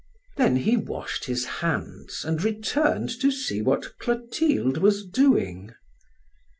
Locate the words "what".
3.61-3.99